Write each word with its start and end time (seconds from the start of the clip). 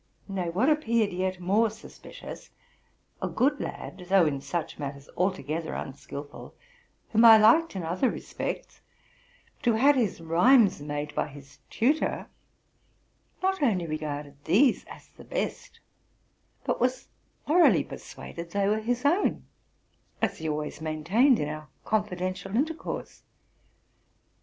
Nay, 0.27 0.49
what 0.49 0.67
appeared 0.67 1.11
yet 1.13 1.39
more 1.39 1.69
suspicious, 1.69 2.49
a 3.21 3.27
good 3.27 3.59
lad 3.59 4.07
(though 4.09 4.25
in 4.25 4.41
such 4.41 4.79
matters 4.79 5.07
altogether 5.15 5.75
unskilful), 5.75 6.55
whom 7.11 7.21
1 7.21 7.39
liked 7.39 7.75
in 7.75 7.83
other 7.83 8.09
respects, 8.09 8.81
but 9.59 9.65
who 9.65 9.73
had 9.73 9.95
his 9.95 10.19
rhymes 10.19 10.81
made 10.81 11.13
by 11.13 11.27
his 11.27 11.59
tutor, 11.69 12.27
not 13.43 13.61
only 13.61 13.85
regarded 13.85 14.43
these 14.45 14.85
as 14.85 15.07
the 15.15 15.23
best, 15.23 15.79
but 16.63 16.81
was 16.81 17.07
thor 17.45 17.61
oughly 17.61 17.87
persuaded 17.87 18.49
they 18.49 18.67
were 18.67 18.79
his 18.79 19.05
own, 19.05 19.45
as 20.19 20.39
he 20.39 20.49
always 20.49 20.81
main 20.81 21.03
tained 21.03 21.37
in 21.37 21.47
our 21.47 21.67
confidential 21.85 22.55
intercourse. 22.55 23.21